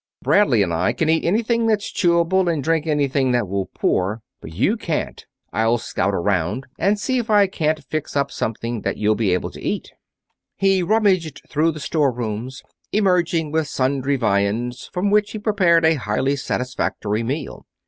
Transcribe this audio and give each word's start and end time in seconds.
Bradley 0.23 0.63
and 0.63 0.73
I 0.73 0.93
can 0.93 1.09
eat 1.09 1.23
anything 1.23 1.67
that's 1.67 1.91
chewable, 1.91 2.49
and 2.51 2.63
drink 2.63 2.87
anything 2.87 3.33
that 3.33 3.47
will 3.47 3.67
pour, 3.67 4.23
but 4.41 4.51
you 4.51 4.75
can't. 4.75 5.23
I'll 5.53 5.77
scout 5.77 6.15
around 6.15 6.65
and 6.79 6.99
see 6.99 7.19
if 7.19 7.29
I 7.29 7.45
can't 7.45 7.83
fix 7.83 8.15
up 8.15 8.31
something 8.31 8.81
that 8.81 8.97
you'll 8.97 9.13
be 9.13 9.31
able 9.31 9.51
to 9.51 9.61
eat." 9.61 9.91
He 10.57 10.81
rummaged 10.81 11.43
through 11.47 11.73
the 11.73 11.79
store 11.79 12.11
rooms, 12.11 12.63
emerging 12.91 13.51
with 13.51 13.67
sundry 13.67 14.15
viands 14.15 14.89
from 14.91 15.11
which 15.11 15.33
he 15.33 15.37
prepared 15.37 15.85
a 15.85 15.93
highly 15.93 16.35
satisfactory 16.35 17.21
meal. 17.21 17.67